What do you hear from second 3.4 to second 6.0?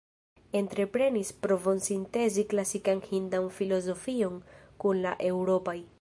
filozofion kun la eŭropa.